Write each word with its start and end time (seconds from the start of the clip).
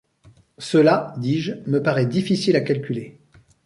Cela, 0.57 1.13
dis-je, 1.19 1.53
me 1.67 1.83
parait 1.83 2.07
difficile 2.07 2.55
à 2.55 2.61
calculer. 2.61 3.19